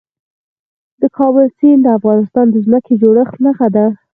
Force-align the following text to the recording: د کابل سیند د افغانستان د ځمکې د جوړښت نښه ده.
د 1.01 1.03
کابل 1.17 1.45
سیند 1.57 1.81
د 1.83 1.87
افغانستان 1.99 2.45
د 2.51 2.55
ځمکې 2.65 2.93
د 2.95 2.99
جوړښت 3.01 3.35
نښه 3.45 3.67
ده. 3.75 3.85